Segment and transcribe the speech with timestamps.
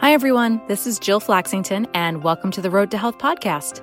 [0.00, 0.62] Hi, everyone.
[0.66, 3.82] This is Jill Flaxington, and welcome to the Road to Health podcast.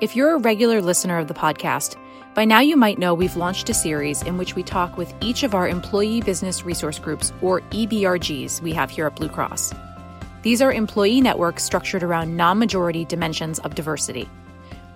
[0.00, 1.96] If you're a regular listener of the podcast,
[2.34, 5.42] by now you might know we've launched a series in which we talk with each
[5.42, 9.74] of our employee business resource groups, or EBRGs, we have here at Blue Cross.
[10.42, 14.28] These are employee networks structured around non majority dimensions of diversity.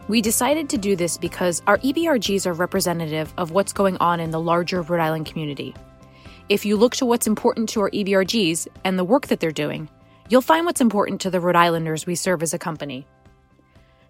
[0.06, 4.30] We decided to do this because our EBRGs are representative of what's going on in
[4.30, 5.74] the larger Rhode Island community.
[6.48, 9.88] If you look to what's important to our EBRGs and the work that they're doing,
[10.28, 13.06] you'll find what's important to the Rhode Islanders we serve as a company.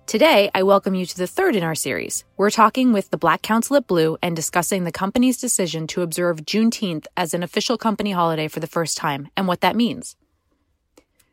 [0.06, 2.24] Today, I welcome you to the third in our series.
[2.36, 6.44] We're talking with the Black Council at Blue and discussing the company's decision to observe
[6.44, 10.14] Juneteenth as an official company holiday for the first time and what that means.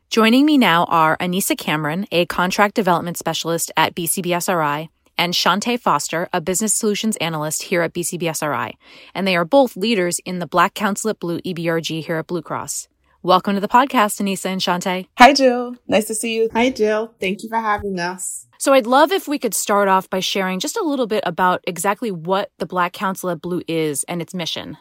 [0.08, 4.88] Joining me now are Aneesah Cameron, a contract development specialist at BCBSRI,
[5.18, 8.72] and Chante Foster, a business solutions analyst here at BCBSRI.
[9.14, 12.42] And they are both leaders in the Black Council at Blue EBRG here at Blue
[12.42, 12.88] Cross.
[13.24, 15.06] Welcome to the podcast, Aneesah and Chante.
[15.16, 15.76] Hi, Jill.
[15.86, 16.48] Nice to see you.
[16.52, 17.14] Hi, Jill.
[17.20, 18.48] Thank you for having us.
[18.58, 21.62] So, I'd love if we could start off by sharing just a little bit about
[21.64, 24.76] exactly what the Black Council at Blue is and its mission.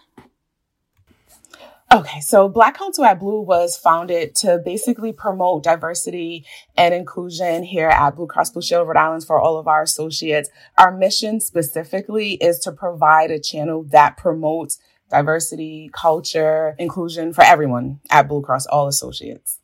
[1.93, 6.43] Okay, so Black Council at Blue was founded to basically promote diversity
[6.75, 10.49] and inclusion here at Blue Cross Blue Shield Rhode Island for all of our associates.
[10.79, 14.79] Our mission specifically is to provide a channel that promotes
[15.11, 19.59] diversity, culture, inclusion for everyone at Blue Cross, all associates.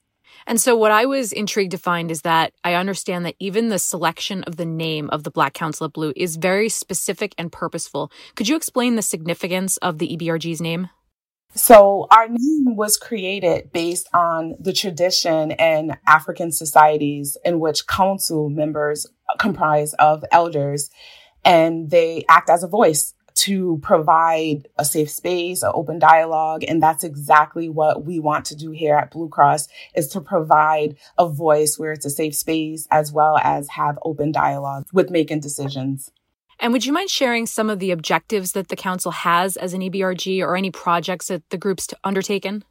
[0.46, 3.80] And so, what I was intrigued to find is that I understand that even the
[3.80, 8.12] selection of the name of the Black Council of Blue is very specific and purposeful.
[8.36, 10.90] Could you explain the significance of the EBRG's name?
[11.54, 18.50] So, our name was created based on the tradition in African societies in which council
[18.50, 19.08] members
[19.40, 20.90] comprise of elders
[21.44, 26.64] and they act as a voice to provide a safe space, an open dialogue.
[26.68, 30.98] And that's exactly what we want to do here at Blue Cross is to provide
[31.18, 35.42] a voice where it's a safe space as well as have open dialogue with making
[35.42, 36.12] decisions.
[36.60, 39.82] And would you mind sharing some of the objectives that the council has as an
[39.82, 42.64] EBRG or any projects that the group's undertaken?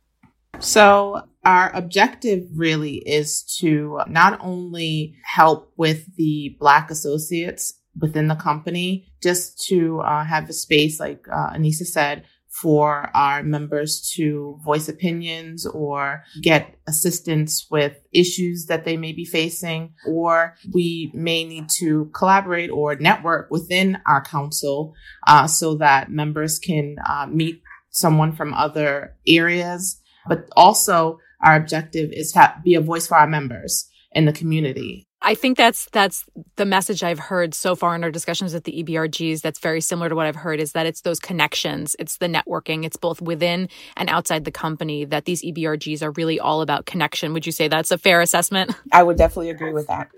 [0.59, 8.35] So, our objective really is to not only help with the Black associates within the
[8.35, 12.25] company just to uh, have a space, like uh, Aneesah said,
[12.61, 19.27] for our members to voice opinions or get assistance with issues that they may be
[19.27, 24.95] facing, or we may need to collaborate or network within our council
[25.27, 30.01] uh, so that members can uh, meet someone from other areas.
[30.27, 35.06] But also, our objective is to be a voice for our members in the community.
[35.27, 38.85] I think that's that's the message I've heard so far in our discussions with the
[38.85, 42.29] EBRGs that's very similar to what I've heard is that it's those connections, it's the
[42.29, 46.87] networking, it's both within and outside the company that these EBRGs are really all about
[46.87, 47.33] connection.
[47.33, 48.71] Would you say that's a fair assessment?
[48.93, 50.11] I would definitely agree with that.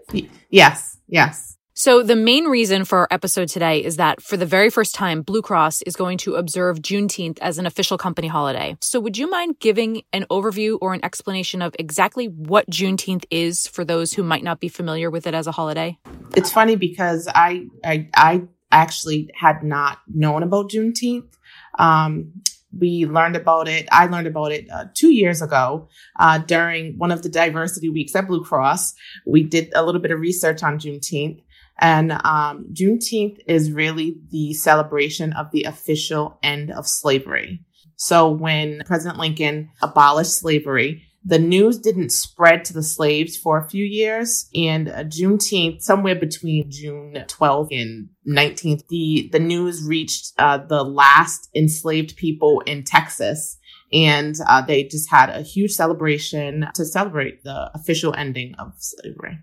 [0.51, 1.58] Yes, yes.
[1.79, 5.23] So, the main reason for our episode today is that for the very first time,
[5.23, 8.77] Blue Cross is going to observe Juneteenth as an official company holiday.
[8.81, 13.69] So, would you mind giving an overview or an explanation of exactly what Juneteenth is
[13.69, 15.97] for those who might not be familiar with it as a holiday?
[16.35, 21.33] It's funny because I I, I actually had not known about Juneteenth.
[21.79, 22.33] Um,
[22.77, 23.89] we learned about it.
[23.93, 28.17] I learned about it uh, two years ago uh, during one of the diversity weeks
[28.17, 28.95] at Blue Cross.
[29.27, 31.41] We did a little bit of research on Juneteenth.
[31.81, 37.61] And um, Juneteenth is really the celebration of the official end of slavery.
[37.97, 43.69] So when President Lincoln abolished slavery, the news didn't spread to the slaves for a
[43.69, 44.49] few years.
[44.55, 50.83] And uh, Juneteenth, somewhere between June 12th and 19th, the, the news reached uh, the
[50.83, 53.59] last enslaved people in Texas.
[53.93, 59.39] And uh, they just had a huge celebration to celebrate the official ending of slavery.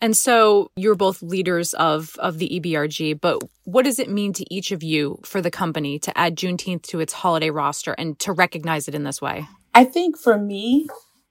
[0.00, 4.54] And so you're both leaders of of the EBRG, but what does it mean to
[4.54, 8.32] each of you for the company to add Juneteenth to its holiday roster and to
[8.32, 9.46] recognize it in this way?
[9.74, 10.88] I think for me,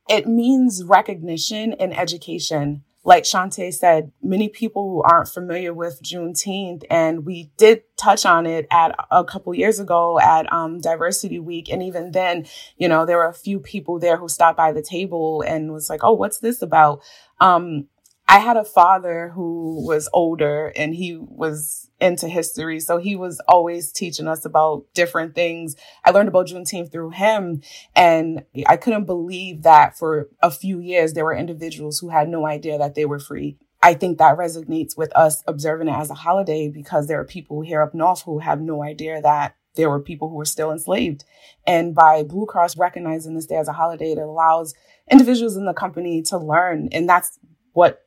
[0.10, 2.84] it means recognition and education.
[3.04, 8.48] Like Chante said, many people who aren't familiar with Juneteenth, and we did touch on
[8.48, 11.69] it at a couple years ago at um, Diversity Week.
[11.72, 12.48] And even then,
[12.78, 15.88] you know, there were a few people there who stopped by the table and was
[15.88, 17.01] like, "Oh, what's this about?"
[17.39, 17.88] Um,
[18.27, 22.80] I had a father who was older and he was into history.
[22.80, 25.75] So he was always teaching us about different things.
[26.04, 27.62] I learned about Juneteenth through him.
[27.95, 32.48] And I couldn't believe that for a few years, there were individuals who had no
[32.48, 33.57] idea that they were free.
[33.83, 37.62] I think that resonates with us observing it as a holiday because there are people
[37.62, 41.24] here up north who have no idea that there were people who were still enslaved.
[41.68, 44.74] And by Blue Cross recognizing this day as a holiday, it allows
[45.12, 46.89] individuals in the company to learn.
[46.92, 47.38] And that's
[47.74, 48.05] what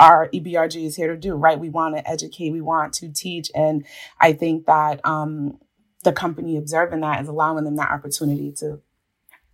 [0.00, 1.60] our EBRG is here to do, right?
[1.60, 3.50] We want to educate, we want to teach.
[3.54, 3.86] And
[4.18, 5.58] I think that um,
[6.02, 8.80] the company observing that is allowing them that opportunity to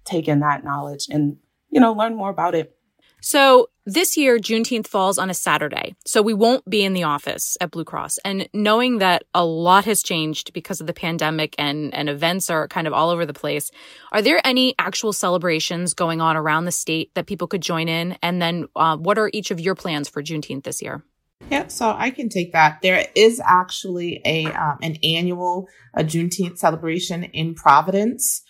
[0.04, 1.38] take in that knowledge and,
[1.69, 2.75] you know, learn more about it.
[3.20, 5.94] So this year, Juneteenth falls on a Saturday.
[6.04, 8.18] So we won't be in the office at Blue Cross.
[8.24, 12.68] And knowing that a lot has changed because of the pandemic and, and events are
[12.68, 13.70] kind of all over the place,
[14.12, 18.18] are there any actual celebrations going on around the state that people could join in?
[18.22, 21.02] And then uh, what are each of your plans for Juneteenth this year?
[21.50, 22.80] Yeah, so I can take that.
[22.82, 28.42] There is actually a um, an annual a Juneteenth celebration in Providence.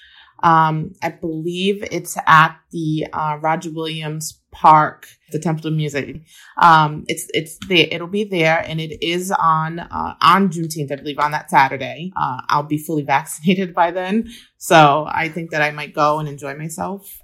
[0.42, 6.22] Um, I believe it's at the uh, Roger Williams Park, the Temple of Music.
[6.60, 7.86] Um, it's it's there.
[7.90, 12.12] It'll be there, and it is on uh, on Juneteenth, I believe, on that Saturday.
[12.16, 16.28] Uh, I'll be fully vaccinated by then, so I think that I might go and
[16.28, 17.22] enjoy myself.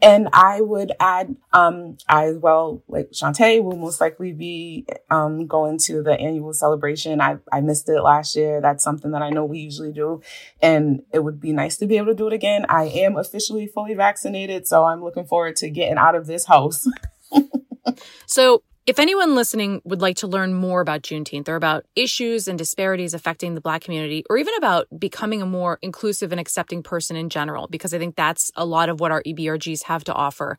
[0.00, 5.46] And I would add, um, I as well, like Chante will most likely be, um,
[5.46, 7.20] going to the annual celebration.
[7.20, 8.60] I, I missed it last year.
[8.60, 10.22] That's something that I know we usually do.
[10.62, 12.64] And it would be nice to be able to do it again.
[12.68, 14.66] I am officially fully vaccinated.
[14.68, 16.86] So I'm looking forward to getting out of this house.
[18.26, 22.58] so if anyone listening would like to learn more about Juneteenth or about issues and
[22.58, 27.14] disparities affecting the Black community, or even about becoming a more inclusive and accepting person
[27.14, 30.56] in general, because I think that's a lot of what our EBRGs have to offer,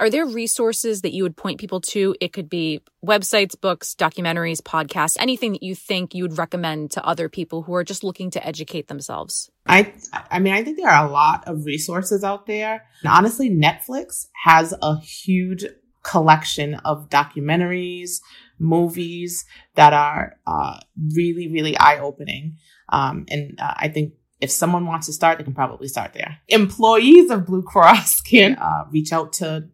[0.00, 2.16] are there resources that you would point people to?
[2.20, 7.06] It could be websites, books, documentaries, podcasts, anything that you think you would recommend to
[7.06, 9.52] other people who are just looking to educate themselves.
[9.68, 9.92] I
[10.32, 12.86] I mean I think there are a lot of resources out there.
[13.04, 15.64] And honestly, Netflix has a huge
[16.08, 18.20] collection of documentaries,
[18.58, 19.44] movies
[19.74, 20.78] that are uh,
[21.14, 22.56] really, really eye opening.
[22.88, 26.38] Um, and uh, I think if someone wants to start, they can probably start there.
[26.48, 29.68] Employees of Blue Cross can uh, reach out to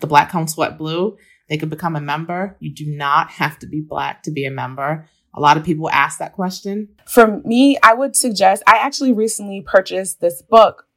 [0.00, 1.16] the Black Council at Blue.
[1.48, 2.56] They can become a member.
[2.60, 5.08] You do not have to be Black to be a member.
[5.34, 6.88] A lot of people ask that question.
[7.06, 10.87] For me, I would suggest, I actually recently purchased this book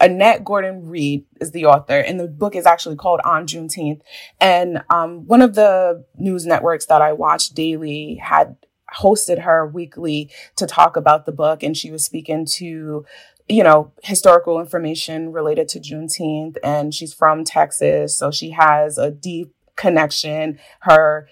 [0.00, 4.00] Annette Gordon Reed is the author, and the book is actually called On Juneteenth.
[4.40, 8.56] And um, one of the news networks that I watch daily had
[9.00, 13.04] hosted her weekly to talk about the book, and she was speaking to
[13.48, 19.10] you know, historical information related to Juneteenth, and she's from Texas, so she has a
[19.10, 20.58] deep connection.
[20.80, 21.28] Her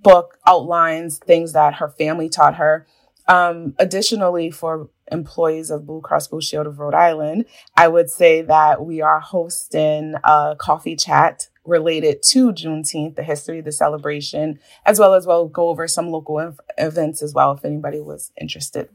[0.00, 2.86] book outlines things that her family taught her.
[3.26, 8.42] Um, additionally, for employees of Blue Cross Blue Shield of Rhode Island, I would say
[8.42, 14.98] that we are hosting a coffee chat related to Juneteenth, the history, the celebration, as
[14.98, 18.88] well as well go over some local inf- events as well if anybody was interested.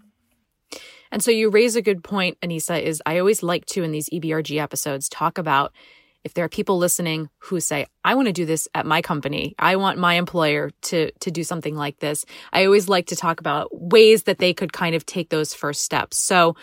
[1.12, 4.10] And so you raise a good point, Aneesah, is I always like to in these
[4.10, 5.74] EBRG episodes talk about
[6.24, 9.56] if there are people listening who say, I want to do this at my company.
[9.60, 12.26] I want my employer to, to do something like this.
[12.52, 15.84] I always like to talk about ways that they could kind of take those first
[15.84, 16.18] steps.
[16.18, 16.56] So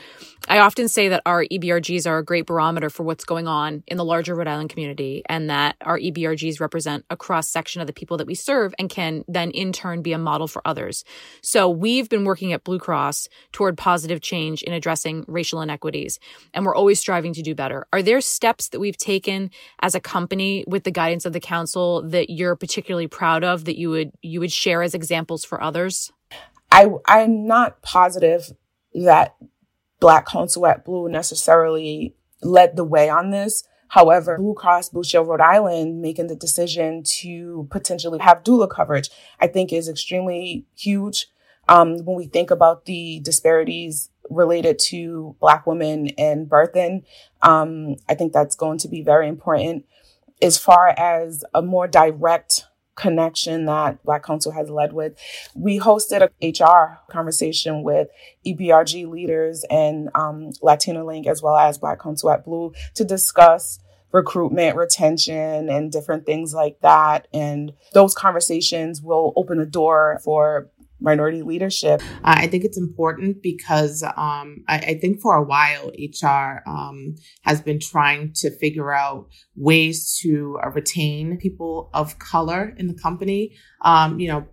[0.49, 3.97] I often say that our EBRGs are a great barometer for what's going on in
[3.97, 7.93] the larger Rhode Island community and that our EBRGs represent a cross section of the
[7.93, 11.05] people that we serve and can then in turn be a model for others.
[11.43, 16.19] So we've been working at Blue Cross toward positive change in addressing racial inequities
[16.55, 17.87] and we're always striving to do better.
[17.93, 19.48] Are there steps that we've taken
[19.81, 23.79] as a company with the guidance of the council that you're particularly proud of that
[23.79, 26.13] you would you would share as examples for others?
[26.71, 28.53] I I'm not positive
[28.95, 29.37] that
[30.01, 33.65] Black Council at Blue necessarily led the way on this.
[33.89, 39.11] However, Blue Cross Blue Shield Rhode Island making the decision to potentially have doula coverage,
[39.41, 41.27] I think is extremely huge.
[41.69, 47.05] Um, when we think about the disparities related to Black women and birthing,
[47.43, 49.85] um, I think that's going to be very important
[50.41, 52.65] as far as a more direct
[52.99, 55.15] connection that Black Council has led with.
[55.55, 58.09] We hosted a HR conversation with
[58.47, 63.79] EBRG leaders and um, Latino Link as well as Black Council at Blue to discuss
[64.11, 67.29] recruitment, retention, and different things like that.
[67.33, 72.03] And those conversations will open the door for minority leadership.
[72.25, 77.61] I think it's important because um, I, I, think for a while HR um, has
[77.61, 83.55] been trying to figure out ways to uh, retain people of color in the company.
[83.83, 84.47] Um, you know,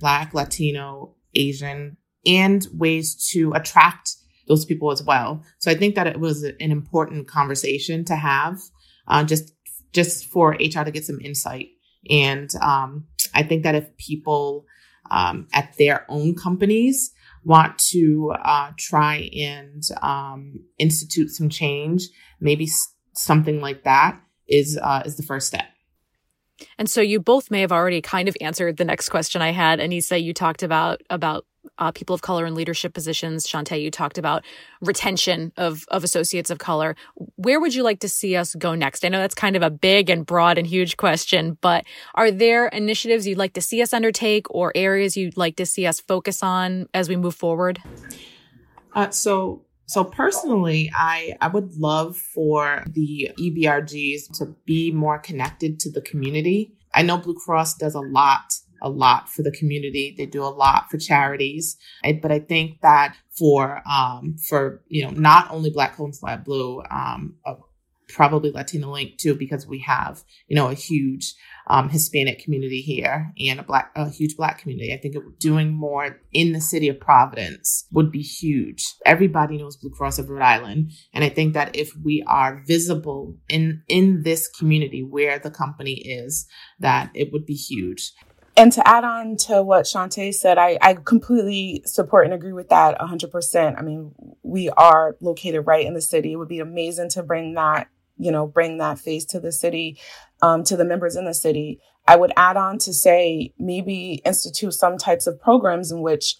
[0.00, 4.14] Black, Latino, Asian, and ways to attract
[4.46, 5.42] those people as well.
[5.58, 8.58] So I think that it was an important conversation to have,
[9.06, 9.52] uh, just
[9.92, 11.68] just for HR to get some insight.
[12.10, 14.64] And um, I think that if people
[15.10, 17.12] um, at their own companies
[17.44, 22.08] want to uh, try and um, institute some change,
[22.40, 25.66] maybe s- something like that is uh, is the first step.
[26.76, 29.78] And so you both may have already kind of answered the next question I had.
[29.78, 31.46] Aneesah, you talked about about
[31.78, 33.46] uh, people of color in leadership positions.
[33.46, 34.44] Chante, you talked about
[34.80, 36.96] retention of of associates of color.
[37.36, 39.04] Where would you like to see us go next?
[39.04, 41.84] I know that's kind of a big and broad and huge question, but
[42.14, 45.86] are there initiatives you'd like to see us undertake or areas you'd like to see
[45.86, 47.80] us focus on as we move forward?
[48.94, 55.80] Uh, so so personally, I, I would love for the EBRGs to be more connected
[55.80, 56.74] to the community.
[56.92, 60.14] I know Blue Cross does a lot, a lot for the community.
[60.16, 61.76] They do a lot for charities.
[62.22, 66.82] but I think that for, um, for, you know, not only Black Homes Lab Blue,
[66.90, 67.36] um,
[68.08, 71.34] probably Latino Link too, because we have, you know, a huge
[71.68, 74.92] um, Hispanic community here and a black, a huge black community.
[74.92, 78.84] I think doing more in the city of Providence would be huge.
[79.04, 80.92] Everybody knows Blue Cross of Rhode Island.
[81.12, 85.94] And I think that if we are visible in, in this community where the company
[85.94, 86.46] is,
[86.80, 88.12] that it would be huge.
[88.58, 92.68] And to add on to what Chante said, I, I completely support and agree with
[92.70, 93.78] that 100%.
[93.78, 94.12] I mean,
[94.42, 96.32] we are located right in the city.
[96.32, 97.88] It would be amazing to bring that
[98.18, 99.98] you know, bring that face to the city,
[100.42, 101.80] um, to the members in the city.
[102.06, 106.36] I would add on to say maybe institute some types of programs in which,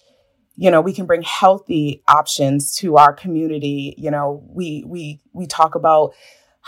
[0.55, 3.95] you know, we can bring healthy options to our community.
[3.97, 6.13] You know, we we we talk about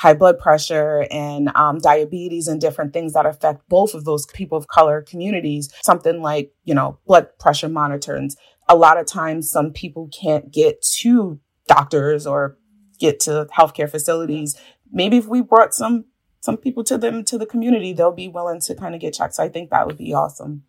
[0.02, 4.58] high blood pressure and um, diabetes and different things that affect both of those people
[4.58, 5.72] of color communities.
[5.84, 8.36] Something like, you know, blood pressure monitors.
[8.68, 12.58] A lot of times, some people can't get to doctors or
[13.00, 14.56] get to healthcare facilities
[14.92, 16.06] maybe if we brought some
[16.40, 19.36] some people to them to the community, they'll be willing to kind of get checked.
[19.36, 20.64] So I think that would be awesome.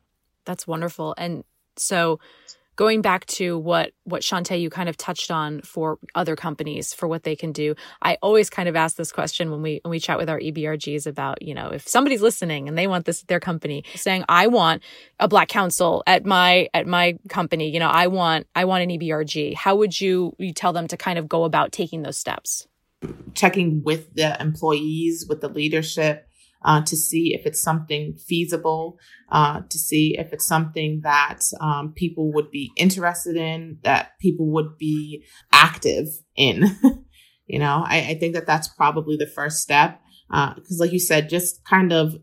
[0.45, 1.15] That's wonderful.
[1.17, 1.45] And
[1.77, 2.21] so
[2.83, 7.07] going back to what what Chante you kind of touched on for other companies for
[7.07, 7.77] what they can do.
[8.03, 11.07] I always kind of ask this question when we when we chat with our EBRGs
[11.07, 14.49] about, you know, if somebody's listening and they want this at their company, saying I
[14.49, 14.83] want
[15.21, 18.99] a black council at my at my company, you know, I want I want an
[18.99, 19.55] EBRG.
[19.55, 22.67] How would you you tell them to kind of go about taking those steps?
[23.35, 26.29] checking with the employees, with the leadership,
[26.65, 28.99] uh, to see if it's something feasible,
[29.31, 34.51] uh, to see if it's something that um, people would be interested in, that people
[34.53, 36.65] would be active in.
[37.47, 40.01] you know, I, I, think that that's probably the first step.
[40.29, 42.15] Because, uh, like you said, just kind of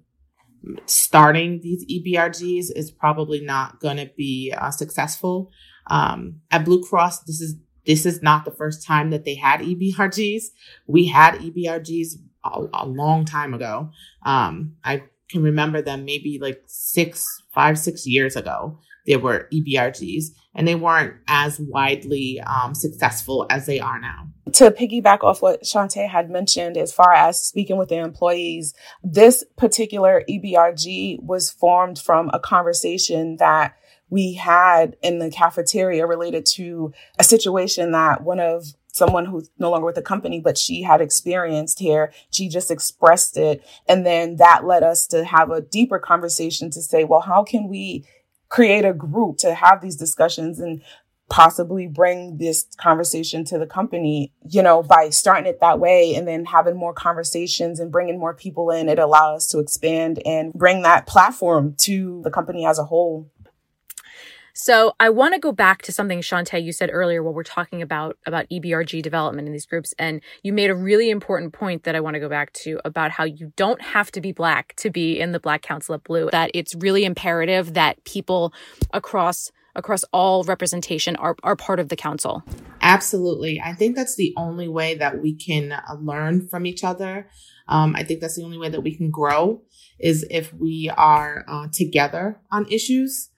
[0.85, 5.51] starting these EBRGs is probably not going to be uh, successful.
[5.87, 7.55] Um, at Blue Cross, this is
[7.85, 10.43] this is not the first time that they had EBRGs.
[10.85, 12.09] We had EBRGs
[12.53, 13.89] a, a long time ago.
[14.25, 18.79] Um, I can remember them maybe like six, five, six years ago.
[19.05, 24.27] There were EBRGs and they weren't as widely um, successful as they are now.
[24.53, 29.43] To piggyback off what Chante had mentioned, as far as speaking with the employees, this
[29.57, 33.75] particular EBRG was formed from a conversation that
[34.09, 39.69] we had in the cafeteria related to a situation that one of someone who's no
[39.69, 42.11] longer with the company, but she had experienced here.
[42.31, 43.63] She just expressed it.
[43.87, 47.67] And then that led us to have a deeper conversation to say, well, how can
[47.67, 48.05] we
[48.49, 50.81] create a group to have these discussions and
[51.29, 56.27] possibly bring this conversation to the company, you know, by starting it that way and
[56.27, 60.51] then having more conversations and bringing more people in, it allows us to expand and
[60.53, 63.31] bring that platform to the company as a whole.
[64.61, 67.81] So I want to go back to something Chante you said earlier while we're talking
[67.81, 71.95] about about EBRG development in these groups, and you made a really important point that
[71.95, 74.89] I want to go back to about how you don't have to be black to
[74.89, 76.29] be in the Black Council of Blue.
[76.33, 78.53] That it's really imperative that people
[78.91, 82.43] across across all representation are, are part of the council.
[82.81, 83.61] Absolutely.
[83.63, 87.29] I think that's the only way that we can uh, learn from each other.
[87.69, 89.61] Um, I think that's the only way that we can grow
[89.99, 93.28] is if we are uh, together on issues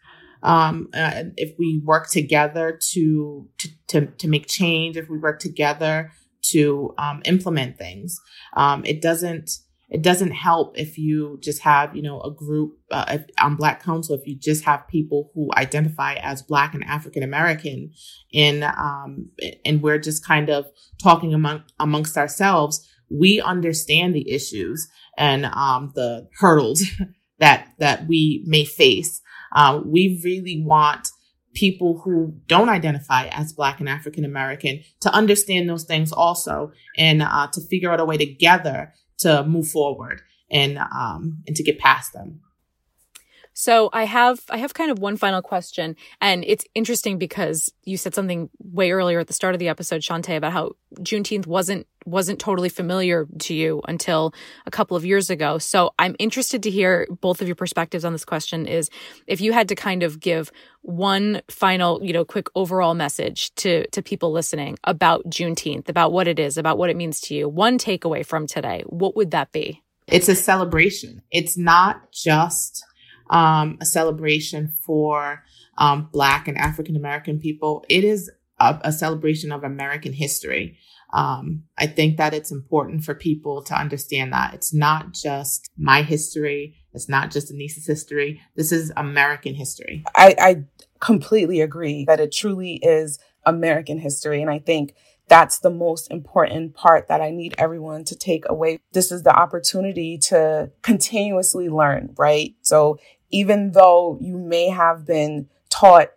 [0.44, 5.40] um, uh, if we work together to, to, to to make change, if we work
[5.40, 6.12] together
[6.52, 8.20] to um, implement things,
[8.56, 9.52] um, it doesn't
[9.92, 14.16] it doesn't help if you just have you know a group uh, on Black Council
[14.16, 17.92] if you just have people who identify as Black and African American,
[18.34, 19.30] and um,
[19.66, 20.66] and we're just kind of
[21.04, 22.88] talking among amongst ourselves.
[23.10, 26.84] We understand the issues and um, the hurdles
[27.40, 29.22] that that we may face.
[29.56, 31.10] Um, we really want
[31.54, 37.22] people who don't identify as Black and African American to understand those things also and
[37.22, 41.80] uh, to figure out a way together to move forward and um, and to get
[41.80, 42.42] past them.
[43.54, 47.98] So I have I have kind of one final question, and it's interesting because you
[47.98, 51.86] said something way earlier at the start of the episode, Chante, about how Juneteenth wasn't
[52.06, 54.34] wasn't totally familiar to you until
[54.66, 55.58] a couple of years ago.
[55.58, 58.68] So I'm interested to hear both of your perspectives on this question.
[58.68, 58.90] Is
[59.28, 63.86] if you had to kind of give one final, you know, quick overall message to
[63.90, 67.50] to people listening about Juneteenth, about what it is, about what it means to you,
[67.50, 69.82] one takeaway from today, what would that be?
[70.08, 71.22] It's a celebration.
[71.32, 72.86] It's not just
[73.32, 75.44] um, a celebration for
[75.78, 77.84] um, Black and African American people.
[77.90, 80.78] It is a, a, celebration of American history.
[81.14, 86.04] Um, I think that it's important for people to understand that it's not just my
[86.04, 86.76] history.
[86.94, 88.42] It's not just Aneesah's history.
[88.56, 90.04] This is American history.
[90.14, 90.64] I, I
[91.00, 94.42] completely agree that it truly is American history.
[94.42, 94.94] And I think
[95.28, 98.80] that's the most important part that I need everyone to take away.
[98.92, 102.54] This is the opportunity to continuously learn, right?
[102.62, 103.00] So
[103.32, 106.10] even though you may have been taught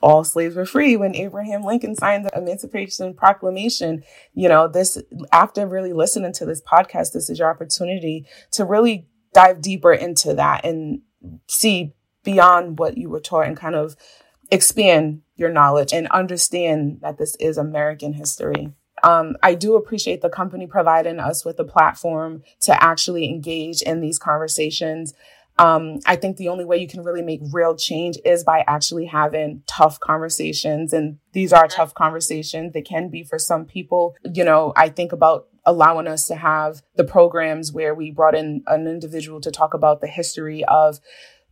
[0.00, 4.02] all slaves were free when Abraham Lincoln signed the Emancipation Proclamation.
[4.34, 4.98] You know, this,
[5.32, 10.34] after really listening to this podcast, this is your opportunity to really dive deeper into
[10.34, 11.02] that and
[11.48, 11.94] see
[12.24, 13.96] beyond what you were taught and kind of
[14.50, 18.72] expand your knowledge and understand that this is American history.
[19.02, 24.00] Um, I do appreciate the company providing us with a platform to actually engage in
[24.00, 25.12] these conversations.
[25.58, 29.06] Um, I think the only way you can really make real change is by actually
[29.06, 30.92] having tough conversations.
[30.92, 32.72] And these are tough conversations.
[32.72, 34.16] They can be for some people.
[34.24, 38.62] You know, I think about allowing us to have the programs where we brought in
[38.66, 40.98] an individual to talk about the history of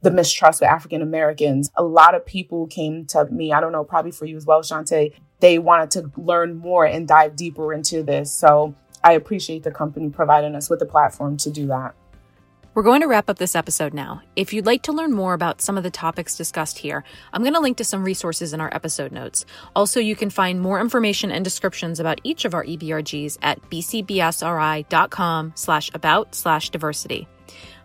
[0.02, 1.71] the mistrust of African Americans.
[1.76, 4.62] A lot of people came to me, I don't know, probably for you as well,
[4.62, 5.12] Chante.
[5.40, 8.33] They wanted to learn more and dive deeper into this.
[8.33, 11.95] So I appreciate the company providing us with the platform to do that.
[12.73, 14.23] We're going to wrap up this episode now.
[14.37, 17.55] If you'd like to learn more about some of the topics discussed here, I'm going
[17.55, 19.45] to link to some resources in our episode notes.
[19.75, 25.52] Also, you can find more information and descriptions about each of our EBRGs at bcbsri.com
[25.56, 27.26] slash about slash diversity.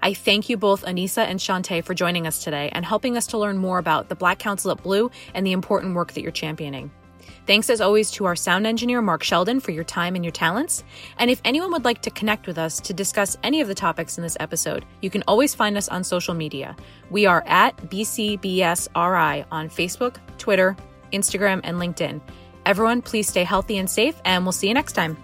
[0.04, 3.39] I thank you both, Aneesah and Chante, for joining us today and helping us to
[3.39, 6.91] learn more about the Black Council at Blue and the important work that you're championing.
[7.45, 10.84] Thanks as always to our sound engineer, Mark Sheldon, for your time and your talents.
[11.19, 14.17] And if anyone would like to connect with us to discuss any of the topics
[14.17, 16.75] in this episode, you can always find us on social media.
[17.12, 20.75] We are at BCBSRI on Facebook, Twitter,
[21.13, 22.19] Instagram, and LinkedIn.
[22.65, 25.15] Everyone, please stay healthy and safe, and we'll see you next time.